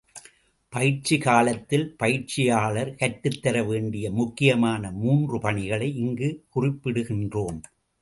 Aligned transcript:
பயிற்சி 0.73 1.17
காலத்தில் 1.17 1.85
பயிற்சியாளர் 1.97 2.95
கற்றுத்தர 2.95 3.63
வேண்டிய 3.63 4.11
முக்கியமான 4.11 4.91
மூன்று 4.91 5.39
பணிகளை 5.39 5.95
இங்கு 5.97 6.45
குறிப்பிடுகின்றோம். 6.55 7.61